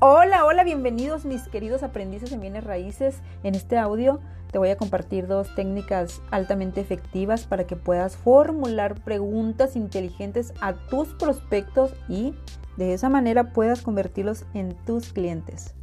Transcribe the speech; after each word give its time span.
Hola, 0.00 0.44
hola, 0.44 0.62
bienvenidos 0.62 1.24
mis 1.24 1.48
queridos 1.48 1.82
aprendices 1.82 2.30
en 2.30 2.40
bienes 2.40 2.62
raíces. 2.62 3.16
En 3.42 3.56
este 3.56 3.76
audio 3.76 4.20
te 4.52 4.58
voy 4.58 4.68
a 4.68 4.76
compartir 4.76 5.26
dos 5.26 5.52
técnicas 5.56 6.22
altamente 6.30 6.80
efectivas 6.80 7.46
para 7.46 7.66
que 7.66 7.74
puedas 7.74 8.16
formular 8.16 9.02
preguntas 9.02 9.74
inteligentes 9.74 10.54
a 10.60 10.74
tus 10.74 11.08
prospectos 11.14 11.96
y 12.08 12.32
de 12.76 12.94
esa 12.94 13.08
manera 13.08 13.52
puedas 13.52 13.82
convertirlos 13.82 14.44
en 14.54 14.76
tus 14.86 15.12
clientes. 15.12 15.74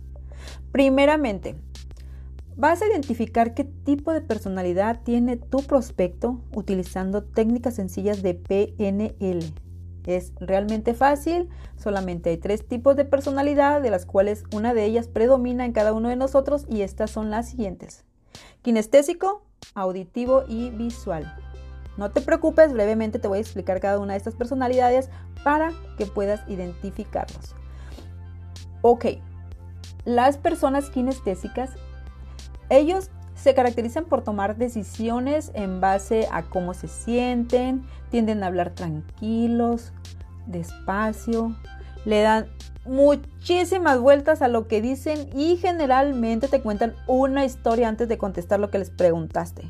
Primeramente, 0.71 1.57
vas 2.55 2.81
a 2.81 2.87
identificar 2.87 3.53
qué 3.53 3.65
tipo 3.65 4.13
de 4.13 4.21
personalidad 4.21 5.01
tiene 5.03 5.35
tu 5.35 5.57
prospecto 5.57 6.39
utilizando 6.53 7.21
técnicas 7.21 7.75
sencillas 7.75 8.23
de 8.23 8.33
PNL. 8.33 9.64
Es 10.05 10.33
realmente 10.39 10.93
fácil, 10.93 11.49
solamente 11.77 12.29
hay 12.29 12.37
tres 12.37 12.67
tipos 12.67 12.95
de 12.95 13.05
personalidad, 13.05 13.81
de 13.81 13.89
las 13.89 14.05
cuales 14.05 14.43
una 14.53 14.73
de 14.73 14.85
ellas 14.85 15.07
predomina 15.07 15.65
en 15.65 15.73
cada 15.73 15.93
uno 15.93 16.09
de 16.09 16.15
nosotros 16.15 16.65
y 16.69 16.81
estas 16.81 17.09
son 17.09 17.31
las 17.31 17.49
siguientes. 17.49 18.05
Kinestésico, 18.61 19.43
auditivo 19.73 20.43
y 20.47 20.69
visual. 20.69 21.35
No 21.97 22.11
te 22.11 22.21
preocupes, 22.21 22.73
brevemente 22.73 23.19
te 23.19 23.27
voy 23.27 23.37
a 23.37 23.41
explicar 23.41 23.79
cada 23.79 23.99
una 23.99 24.13
de 24.13 24.17
estas 24.17 24.35
personalidades 24.35 25.09
para 25.43 25.71
que 25.97 26.05
puedas 26.05 26.41
identificarlos. 26.49 27.55
Ok, 28.81 29.05
las 30.03 30.37
personas 30.37 30.89
kinestésicas, 30.89 31.71
ellos 32.69 33.09
se 33.35 33.53
caracterizan 33.53 34.05
por 34.05 34.23
tomar 34.23 34.55
decisiones 34.55 35.51
en 35.53 35.81
base 35.81 36.27
a 36.31 36.43
cómo 36.43 36.73
se 36.73 36.87
sienten, 36.87 37.85
tienden 38.09 38.43
a 38.43 38.47
hablar 38.47 38.71
tranquilos, 38.71 39.91
despacio, 40.47 41.55
le 42.05 42.21
dan 42.21 42.47
muchísimas 42.85 43.99
vueltas 43.99 44.41
a 44.41 44.47
lo 44.47 44.67
que 44.67 44.81
dicen 44.81 45.29
y 45.35 45.57
generalmente 45.57 46.47
te 46.47 46.61
cuentan 46.61 46.93
una 47.07 47.45
historia 47.45 47.87
antes 47.87 48.07
de 48.07 48.17
contestar 48.17 48.59
lo 48.59 48.69
que 48.69 48.79
les 48.79 48.89
preguntaste. 48.89 49.69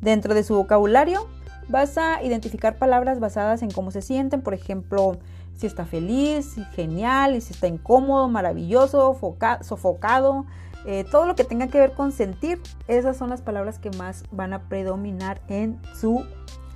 Dentro 0.00 0.34
de 0.34 0.44
su 0.44 0.54
vocabulario 0.54 1.26
vas 1.68 1.98
a 1.98 2.22
identificar 2.22 2.78
palabras 2.78 3.20
basadas 3.20 3.62
en 3.62 3.70
cómo 3.70 3.90
se 3.90 4.02
sienten, 4.02 4.42
por 4.42 4.54
ejemplo, 4.54 5.18
si 5.56 5.66
está 5.66 5.86
feliz, 5.86 6.54
genial, 6.74 7.34
y 7.34 7.40
si 7.40 7.54
está 7.54 7.66
incómodo, 7.66 8.28
maravilloso, 8.28 9.18
sofocado, 9.62 10.46
eh, 10.86 11.04
todo 11.10 11.26
lo 11.26 11.34
que 11.34 11.44
tenga 11.44 11.66
que 11.66 11.78
ver 11.78 11.92
con 11.92 12.12
sentir, 12.12 12.60
esas 12.86 13.16
son 13.16 13.28
las 13.28 13.42
palabras 13.42 13.78
que 13.78 13.90
más 13.90 14.24
van 14.30 14.52
a 14.52 14.68
predominar 14.68 15.40
en 15.48 15.80
su 15.94 16.24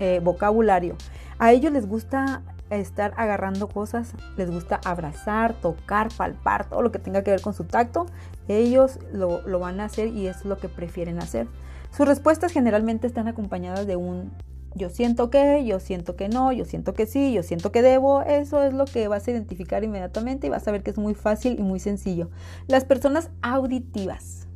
eh, 0.01 0.21
vocabulario. 0.23 0.97
A 1.39 1.53
ellos 1.53 1.73
les 1.73 1.87
gusta 1.87 2.43
estar 2.71 3.13
agarrando 3.17 3.69
cosas, 3.69 4.15
les 4.37 4.51
gusta 4.51 4.81
abrazar, 4.85 5.55
tocar, 5.55 6.09
palpar, 6.17 6.69
todo 6.69 6.83
lo 6.83 6.93
que 6.93 6.99
tenga 6.99 7.23
que 7.23 7.31
ver 7.31 7.41
con 7.41 7.55
su 7.55 7.65
tacto, 7.65 8.07
ellos 8.49 8.99
lo, 9.13 9.43
lo 9.47 9.59
van 9.61 9.81
a 9.81 9.85
hacer 9.85 10.09
y 10.09 10.27
es 10.27 10.45
lo 10.45 10.59
que 10.59 10.69
prefieren 10.69 11.19
hacer. 11.19 11.47
Sus 11.91 12.07
respuestas 12.07 12.53
generalmente 12.53 13.07
están 13.07 13.29
acompañadas 13.29 13.87
de 13.87 13.97
un 13.97 14.33
yo 14.75 14.89
siento 14.89 15.31
que, 15.31 15.65
yo 15.65 15.81
siento 15.81 16.17
que 16.17 16.29
no, 16.29 16.53
yo 16.53 16.65
siento 16.65 16.95
que 16.95 17.07
sí, 17.07 17.33
yo 17.33 17.43
siento 17.43 17.73
que 17.73 17.83
debo, 17.83 18.23
eso 18.23 18.63
es 18.63 18.73
lo 18.73 18.85
que 18.85 19.09
vas 19.09 19.27
a 19.27 19.31
identificar 19.31 19.83
inmediatamente 19.83 20.47
y 20.47 20.51
vas 20.51 20.67
a 20.69 20.73
ver 20.73 20.83
que 20.83 20.91
es 20.91 20.99
muy 20.99 21.15
fácil 21.15 21.59
y 21.59 21.63
muy 21.63 21.81
sencillo. 21.81 22.31
Las 22.69 22.85
personas 22.85 23.31
auditivas, 23.43 24.47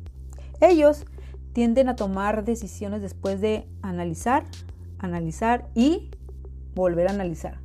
ellos 0.61 1.05
tienden 1.53 1.89
a 1.89 1.95
tomar 1.95 2.43
decisiones 2.43 3.01
después 3.01 3.41
de 3.41 3.67
analizar, 3.81 4.45
analizar 4.99 5.67
y 5.73 6.11
volver 6.73 7.07
a 7.07 7.11
analizar 7.11 7.59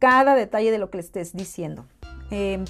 cada 0.00 0.34
detalle 0.34 0.72
de 0.72 0.78
lo 0.78 0.90
que 0.90 0.98
le 0.98 1.02
estés 1.02 1.36
diciendo. 1.36 1.86
Em, 2.32 2.64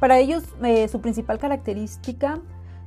para 0.00 0.18
ellos, 0.18 0.44
eh, 0.62 0.88
su 0.88 1.00
principal 1.00 1.38
característica 1.38 2.40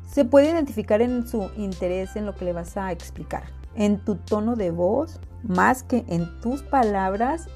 se 0.08 0.26
puede 0.26 0.52
identificar 0.52 1.02
en 1.02 1.28
su 1.28 1.50
interés 1.58 2.16
en 2.16 2.26
lo 2.26 2.36
que 2.36 2.46
le 2.46 2.54
vas 2.54 2.78
a 2.78 2.92
explicar, 2.92 3.44
en 3.76 4.00
tu 4.00 4.16
tono 4.16 4.56
de 4.56 4.72
voz, 4.72 5.20
más 5.44 5.84
que 5.84 6.06
en 6.08 6.40
tus 6.42 6.64
palabras 6.64 7.48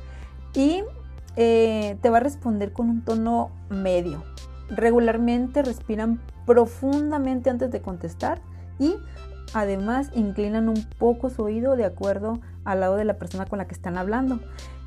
y 0.54 0.84
eh, 1.36 1.98
te 2.02 2.10
va 2.10 2.18
a 2.18 2.22
responder 2.22 2.74
con 2.74 2.90
un 2.90 3.02
tono 3.04 3.52
medio. 3.70 4.24
Regularmente 4.70 5.62
respiran 5.62 6.20
profundamente 6.46 7.50
antes 7.50 7.72
de 7.72 7.82
contestar 7.82 8.42
y 8.78 8.96
además 9.54 10.12
inclinan 10.14 10.70
un 10.70 10.84
poco 10.98 11.30
su 11.30 11.44
oído 11.44 11.76
de 11.76 11.86
acuerdo 11.86 12.40
al 12.66 12.82
lado 12.82 12.96
de 12.96 13.06
la 13.06 13.18
persona 13.18 13.46
con 13.46 13.58
la 13.58 13.68
que 13.68 13.74
están 13.74 13.98
hablando. 13.98 14.40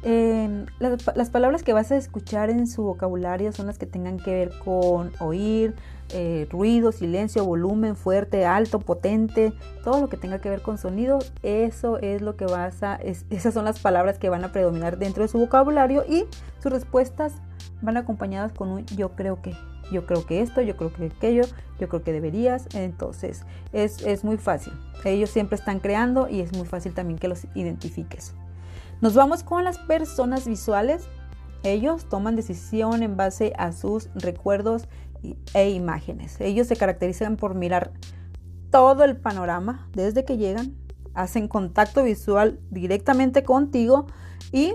Las, 0.04 1.30
palabras 1.30 1.62
que 1.62 1.72
vas 1.72 1.92
a 1.92 1.96
escuchar 1.96 2.50
en 2.50 2.66
su 2.66 2.82
vocabulario 2.82 3.52
son 3.52 3.66
las 3.66 3.78
que 3.78 3.86
tengan 3.86 4.18
que 4.18 4.32
ver 4.32 4.52
con 4.58 5.12
oír, 5.20 5.74
eh, 6.08 6.48
ruido, 6.50 6.90
silencio, 6.90 7.44
volumen, 7.44 7.94
fuerte, 7.94 8.44
alto, 8.44 8.80
potente, 8.80 9.52
todo 9.84 10.00
lo 10.00 10.08
que 10.08 10.16
tenga 10.16 10.41
que 10.41 10.50
ver 10.50 10.60
con 10.60 10.76
sonido, 10.76 11.20
eso 11.42 11.98
es 11.98 12.20
lo 12.20 12.36
que 12.36 12.46
vas 12.46 12.82
a, 12.82 12.96
esas 13.30 13.54
son 13.54 13.64
las 13.64 13.78
palabras 13.78 14.18
que 14.18 14.28
van 14.28 14.44
a 14.44 14.50
predominar 14.50 14.98
dentro 14.98 15.22
de 15.22 15.28
su 15.28 15.38
vocabulario 15.38 16.04
y 16.08 16.24
sus 16.58 16.72
respuestas 16.72 17.34
van 17.80 17.96
acompañadas 17.96 18.52
con 18.52 18.70
un 18.70 18.86
yo 18.86 19.12
creo 19.12 19.41
que, 19.41 19.54
yo 19.92 20.04
creo 20.04 20.26
que 20.26 20.41
esto, 20.41 20.62
yo 20.62 20.76
creo 20.76 20.92
que 20.92 21.06
aquello, 21.06 21.44
yo 21.78 21.88
creo 21.88 22.02
que 22.02 22.12
deberías, 22.12 22.66
entonces 22.74 23.44
es, 23.72 24.02
es 24.02 24.24
muy 24.24 24.36
fácil. 24.36 24.72
Ellos 25.04 25.30
siempre 25.30 25.56
están 25.56 25.78
creando 25.78 26.28
y 26.28 26.41
es 26.41 26.52
muy 26.52 26.66
fácil 26.66 26.92
también 26.92 27.18
que 27.18 27.28
los 27.28 27.46
identifiques. 27.54 28.34
Nos 29.02 29.14
vamos 29.14 29.42
con 29.42 29.64
las 29.64 29.78
personas 29.78 30.46
visuales. 30.46 31.08
Ellos 31.64 32.08
toman 32.08 32.36
decisión 32.36 33.02
en 33.02 33.16
base 33.16 33.52
a 33.58 33.72
sus 33.72 34.08
recuerdos 34.14 34.84
e 35.54 35.70
imágenes. 35.70 36.40
Ellos 36.40 36.68
se 36.68 36.76
caracterizan 36.76 37.36
por 37.36 37.56
mirar 37.56 37.91
todo 38.70 39.02
el 39.02 39.16
panorama 39.16 39.88
desde 39.92 40.24
que 40.24 40.36
llegan, 40.36 40.76
hacen 41.14 41.48
contacto 41.48 42.04
visual 42.04 42.60
directamente 42.70 43.42
contigo 43.42 44.06
y 44.52 44.74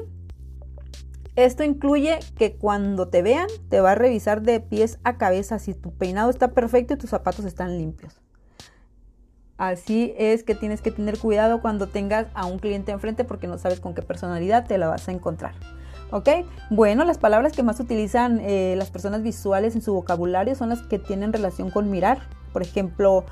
esto 1.37 1.63
incluye 1.63 2.19
que 2.35 2.57
cuando 2.57 3.07
te 3.07 3.21
vean 3.21 3.47
te 3.69 3.79
va 3.79 3.91
a 3.91 3.95
revisar 3.95 4.41
de 4.41 4.59
pies 4.59 4.99
a 5.05 5.17
cabeza 5.17 5.57
si 5.57 5.73
tu 5.73 5.93
peinado 5.93 6.29
está 6.29 6.51
perfecto 6.51 6.95
y 6.95 6.97
tus 6.97 7.11
zapatos 7.11 7.45
están 7.45 7.77
limpios. 7.77 8.19
Así 9.57 10.13
es 10.17 10.43
que 10.43 10.55
tienes 10.55 10.81
que 10.81 10.91
tener 10.91 11.17
cuidado 11.17 11.61
cuando 11.61 11.87
tengas 11.87 12.27
a 12.33 12.45
un 12.45 12.59
cliente 12.59 12.91
enfrente 12.91 13.23
porque 13.23 13.47
no 13.47 13.57
sabes 13.57 13.79
con 13.79 13.93
qué 13.93 14.01
personalidad 14.01 14.67
te 14.67 14.77
la 14.77 14.87
vas 14.87 15.07
a 15.07 15.11
encontrar. 15.11 15.53
¿Ok? 16.11 16.29
Bueno, 16.69 17.03
las 17.03 17.17
palabras 17.17 17.53
que 17.53 17.63
más 17.63 17.79
utilizan 17.79 18.39
eh, 18.39 18.75
las 18.77 18.91
personas 18.91 19.23
visuales 19.23 19.75
en 19.75 19.81
su 19.81 19.93
vocabulario 19.93 20.55
son 20.55 20.69
las 20.69 20.81
que 20.83 20.99
tienen 20.99 21.33
relación 21.33 21.69
con 21.69 21.89
mirar. 21.89 22.19
Por 22.53 22.61
ejemplo, 22.61 23.25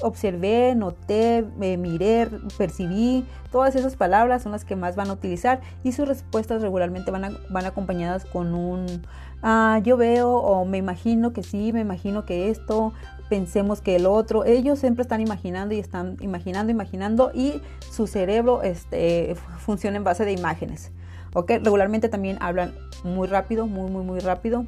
observé, 0.00 0.74
noté, 0.74 1.46
miré, 1.56 2.28
percibí. 2.58 3.24
Todas 3.52 3.74
esas 3.76 3.96
palabras 3.96 4.42
son 4.42 4.52
las 4.52 4.64
que 4.64 4.76
más 4.76 4.96
van 4.96 5.08
a 5.08 5.12
utilizar 5.12 5.60
y 5.82 5.92
sus 5.92 6.08
respuestas 6.08 6.60
regularmente 6.60 7.10
van, 7.10 7.38
van 7.48 7.64
acompañadas 7.64 8.24
con 8.24 8.54
un 8.54 9.02
ah, 9.42 9.80
yo 9.82 9.96
veo 9.96 10.30
o 10.30 10.64
me 10.64 10.78
imagino 10.78 11.32
que 11.32 11.42
sí, 11.42 11.72
me 11.72 11.80
imagino 11.80 12.24
que 12.24 12.50
esto, 12.50 12.92
pensemos 13.30 13.80
que 13.80 13.96
el 13.96 14.04
otro, 14.04 14.44
ellos 14.44 14.80
siempre 14.80 15.02
están 15.02 15.20
imaginando 15.22 15.72
y 15.74 15.78
están 15.78 16.16
imaginando, 16.20 16.70
imaginando 16.72 17.30
y 17.32 17.62
su 17.90 18.06
cerebro 18.06 18.62
este, 18.62 19.36
funciona 19.58 19.96
en 19.96 20.04
base 20.04 20.26
de 20.26 20.32
imágenes. 20.32 20.90
¿ok? 21.32 21.52
Regularmente 21.62 22.08
también 22.08 22.36
hablan 22.40 22.74
muy 23.04 23.28
rápido, 23.28 23.66
muy, 23.66 23.90
muy, 23.90 24.04
muy 24.04 24.18
rápido. 24.18 24.66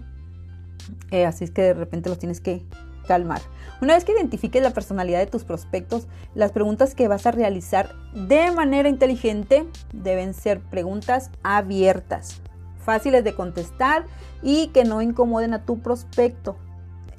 Eh, 1.10 1.26
así 1.26 1.44
es 1.44 1.50
que 1.50 1.62
de 1.62 1.74
repente 1.74 2.08
los 2.08 2.18
tienes 2.18 2.40
que 2.40 2.64
calmar. 3.06 3.40
Una 3.80 3.94
vez 3.94 4.04
que 4.04 4.12
identifiques 4.12 4.62
la 4.62 4.70
personalidad 4.70 5.18
de 5.18 5.26
tus 5.26 5.42
prospectos, 5.42 6.06
las 6.34 6.52
preguntas 6.52 6.94
que 6.94 7.08
vas 7.08 7.26
a 7.26 7.32
realizar 7.32 7.90
de 8.14 8.52
manera 8.52 8.88
inteligente 8.88 9.66
deben 9.92 10.34
ser 10.34 10.60
preguntas 10.60 11.30
abiertas, 11.42 12.40
fáciles 12.84 13.24
de 13.24 13.34
contestar 13.34 14.04
y 14.40 14.69
que 14.69 14.84
no 14.84 15.02
incomoden 15.02 15.52
a 15.52 15.64
tu 15.64 15.81
prospecto. 15.81 16.56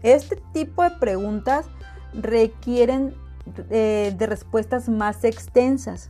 Este 0.03 0.35
tipo 0.53 0.83
de 0.83 0.91
preguntas 0.91 1.65
requieren 2.13 3.15
eh, 3.69 4.13
de 4.17 4.25
respuestas 4.27 4.88
más 4.89 5.23
extensas 5.23 6.09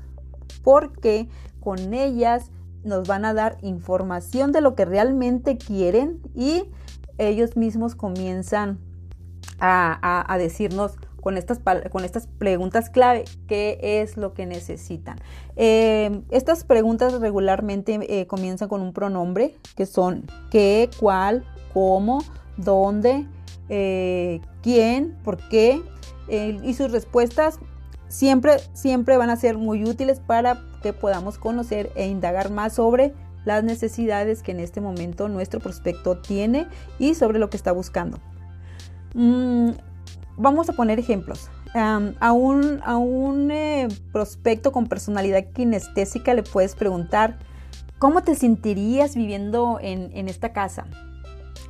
porque 0.64 1.30
con 1.60 1.94
ellas 1.94 2.52
nos 2.84 3.08
van 3.08 3.26
a 3.26 3.34
dar 3.34 3.58
información 3.62 4.52
de 4.52 4.62
lo 4.62 4.76
que 4.76 4.86
realmente 4.86 5.58
quieren 5.58 6.22
y 6.36 6.66
ellos 7.18 7.56
mismos 7.56 7.96
comienzan 7.96 8.80
a, 9.60 10.36
decirnos 10.38 10.98
con 11.22 11.38
estas, 11.38 11.62
con 11.90 12.04
estas 12.04 12.28
preguntas 12.28 12.90
clave 12.90 13.24
qué 13.48 13.80
es 13.82 14.18
lo 14.18 14.34
que 14.34 14.46
necesitan. 14.46 15.18
Eh, 15.56 16.22
estas 16.32 16.66
preguntas 16.66 17.14
regularmente 17.22 18.00
eh, 18.10 18.28
comienzan 18.28 18.68
con 18.68 18.82
un 18.82 18.92
pronombre 18.92 19.56
que 19.78 19.86
son 19.86 20.26
qué, 20.52 20.90
cuál, 21.00 21.46
cómo, 21.74 22.24
dónde, 22.58 23.26
eh, 23.70 24.42
quién, 24.62 25.18
por 25.24 25.38
qué, 25.50 25.82
eh, 26.28 26.60
y 26.64 26.74
sus 26.74 26.92
respuestas 26.92 27.60
siempre, 28.08 28.58
siempre 28.74 29.18
van 29.18 29.30
a 29.30 29.36
ser 29.36 29.58
muy 29.58 29.84
útiles 29.84 30.20
para 30.20 30.62
que 30.82 30.94
podamos 30.94 31.38
conocer 31.38 31.92
e 31.96 32.08
indagar 32.08 32.52
más 32.52 32.74
sobre 32.74 33.14
las 33.46 33.64
necesidades 33.64 34.42
que 34.42 34.52
en 34.52 34.60
este 34.60 34.82
momento 34.82 35.28
nuestro 35.28 35.60
prospecto 35.60 36.18
tiene 36.20 36.68
y 37.00 37.16
sobre 37.16 37.40
lo 37.40 37.50
que 37.50 37.58
está 37.58 37.72
buscando. 37.72 38.20
Mm, 39.14 39.72
vamos 40.38 40.70
a 40.70 40.74
poner 40.74 41.00
ejemplos. 41.00 41.50
a 41.76 42.32
un, 42.32 42.82
a 42.86 42.98
un 42.98 43.50
eh, 43.50 43.88
prospecto 44.12 44.72
con 44.72 44.86
personalidad 44.86 45.46
kinestésica 45.54 46.36
le 46.36 46.44
puedes 46.44 46.76
preguntar, 46.76 47.40
¿cómo 47.98 48.22
te 48.22 48.36
sentirías 48.36 49.16
viviendo 49.16 49.80
en, 49.82 50.12
en 50.14 50.30
esta 50.30 50.54
casa? 50.54 50.86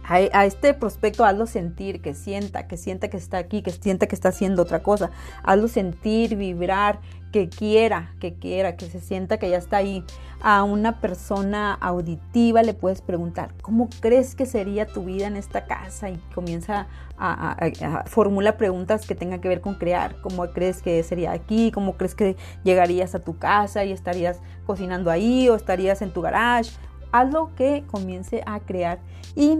A, 0.05 0.45
este 0.45 0.73
prospecto 0.73 1.23
hazlo 1.23 1.45
sentir, 1.45 2.01
que 2.01 2.13
sienta, 2.13 2.67
que 2.67 2.75
sienta 2.75 3.09
que 3.09 3.17
está 3.17 3.37
aquí, 3.37 3.61
que 3.61 3.71
sienta 3.71 4.07
que 4.07 4.15
está 4.15 4.29
haciendo 4.29 4.61
otra 4.61 4.83
cosa. 4.83 5.11
Hazlo 5.43 5.69
sentir, 5.69 6.35
vibrar, 6.35 6.99
que 7.31 7.49
quiera, 7.49 8.13
que 8.19 8.35
quiera, 8.35 8.75
que 8.75 8.85
se 8.85 8.99
sienta 8.99 9.37
que 9.37 9.49
ya 9.49 9.57
está 9.57 9.77
ahí. 9.77 10.03
A 10.41 10.63
una 10.63 10.99
persona 10.99 11.73
auditiva 11.73 12.63
le 12.63 12.73
puedes 12.73 13.01
preguntar, 13.01 13.53
¿cómo 13.61 13.89
crees 14.01 14.35
que 14.35 14.45
sería 14.45 14.85
tu 14.85 15.05
vida 15.05 15.27
en 15.27 15.37
esta 15.37 15.65
casa? 15.65 16.09
Y 16.09 16.17
comienza 16.35 16.87
a, 17.17 17.51
a, 17.51 18.03
formular 18.05 18.57
preguntas 18.57 19.07
que 19.07 19.15
tengan 19.15 19.39
que 19.39 19.47
ver 19.47 19.61
con 19.61 19.75
crear. 19.75 20.19
¿Cómo 20.21 20.47
crees 20.51 20.81
que 20.81 21.01
sería 21.03 21.31
aquí? 21.31 21.71
¿Cómo 21.71 21.95
crees 21.95 22.13
que 22.13 22.35
llegarías 22.63 23.15
a 23.15 23.19
tu 23.19 23.37
casa 23.37 23.85
y 23.85 23.93
estarías 23.93 24.41
cocinando 24.65 25.09
ahí 25.09 25.47
o 25.47 25.55
estarías 25.55 26.01
en 26.01 26.11
tu 26.11 26.21
garage? 26.21 26.71
Hazlo 27.13 27.55
que 27.55 27.85
comience 27.89 28.43
a 28.45 28.59
crear. 28.59 28.99
Y 29.35 29.59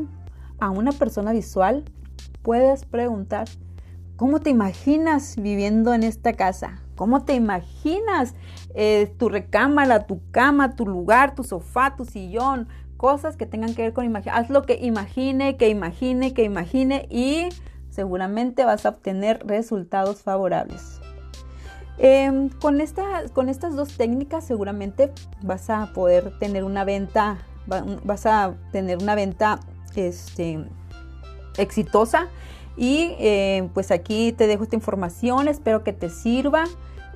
a 0.60 0.70
una 0.70 0.92
persona 0.92 1.32
visual, 1.32 1.84
puedes 2.42 2.86
preguntar, 2.86 3.48
¿cómo 4.16 4.40
te 4.40 4.50
imaginas 4.50 5.36
viviendo 5.38 5.94
en 5.94 6.04
esta 6.04 6.34
casa? 6.34 6.82
¿Cómo 6.96 7.24
te 7.24 7.34
imaginas 7.34 8.36
eh, 8.76 9.14
tu 9.18 9.30
recámara, 9.30 10.06
tu 10.06 10.22
cama, 10.32 10.76
tu 10.76 10.86
lugar, 10.86 11.36
tu 11.36 11.44
sofá, 11.44 11.96
tu 11.96 12.06
sillón? 12.06 12.68
Cosas 12.98 13.36
que 13.36 13.46
tengan 13.46 13.74
que 13.74 13.82
ver 13.82 13.94
con 13.94 14.06
imagen. 14.06 14.34
Haz 14.34 14.50
lo 14.50 14.64
que 14.64 14.78
imagine, 14.82 15.58
que 15.58 15.70
imagine, 15.70 16.34
que 16.34 16.44
imagine 16.44 17.08
y 17.10 17.50
seguramente 17.90 18.64
vas 18.64 18.86
a 18.86 18.90
obtener 18.90 19.46
resultados 19.46 20.22
favorables. 20.22 21.02
Em, 21.98 22.50
con, 22.50 22.78
con 23.34 23.50
estas 23.50 23.76
dos 23.76 23.98
técnicas 23.98 24.44
seguramente 24.46 25.12
vas 25.44 25.70
a 25.70 25.94
poder 25.94 26.38
tener 26.40 26.64
una 26.64 26.86
venta, 26.86 27.38
vas 27.68 28.26
a 28.26 28.56
tener 28.72 28.98
una 28.98 29.16
venta 29.16 29.60
este, 29.98 30.64
exitosa. 31.58 32.28
Y 32.76 33.16
eh, 33.20 33.70
pues 33.74 33.92
aquí 33.92 34.32
te 34.32 34.48
dejo 34.48 34.64
esta 34.64 34.76
información, 34.76 35.48
espero 35.48 35.84
que 35.84 35.94
te 35.94 36.10
sirva, 36.10 36.66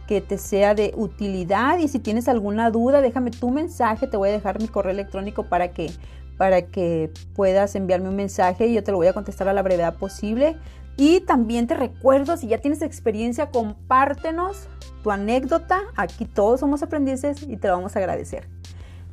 que 0.08 0.22
te 0.22 0.38
sea 0.38 0.76
de 0.76 0.94
utilidad 0.96 1.80
y 1.80 1.88
si 1.88 2.00
tienes 2.00 2.28
alguna 2.28 2.70
duda 2.70 3.02
déjame 3.02 3.32
tu 3.32 3.50
mensaje, 3.50 4.08
te 4.08 4.18
voy 4.18 4.30
a 4.30 4.32
dejar 4.32 4.62
mi 4.62 4.68
correo 4.68 4.92
electrónico 4.92 5.44
para 5.44 5.74
que, 5.74 5.92
para 6.38 6.62
que 6.62 7.12
puedas 7.36 7.76
enviarme 7.76 8.10
un 8.10 8.16
mensaje 8.16 8.68
y 8.68 8.74
yo 8.74 8.84
te 8.84 8.92
lo 8.92 8.98
voy 8.98 9.08
a 9.08 9.14
contestar 9.14 9.48
a 9.50 9.54
la 9.54 9.64
brevedad 9.64 9.96
posible. 9.96 10.56
Y 11.00 11.20
también 11.22 11.68
te 11.68 11.76
recuerdo, 11.76 12.38
si 12.38 12.48
ya 12.48 12.58
tienes 12.58 12.82
experiencia, 12.82 13.52
compártenos 13.52 14.68
tu 15.04 15.12
anécdota. 15.12 15.82
Aquí 15.96 16.26
todos 16.26 16.60
somos 16.60 16.82
aprendices 16.82 17.44
y 17.44 17.58
te 17.58 17.68
lo 17.68 17.76
vamos 17.76 17.96
a 17.96 18.00
agradecer. 18.00 18.48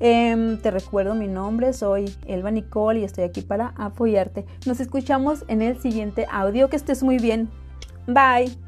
Em, 0.00 0.58
te 0.58 0.70
recuerdo 0.70 1.14
mi 1.14 1.28
nombre, 1.28 1.72
soy 1.72 2.04
Elba 2.26 2.50
Nicole 2.50 3.00
y 3.00 3.04
estoy 3.04 3.24
aquí 3.24 3.42
para 3.42 3.74
apoyarte. 3.76 4.44
Nos 4.66 4.80
escuchamos 4.80 5.44
en 5.48 5.62
el 5.62 5.80
siguiente 5.80 6.26
audio. 6.30 6.68
Que 6.68 6.76
estés 6.76 7.02
muy 7.02 7.18
bien. 7.18 7.48
Bye. 8.06 8.63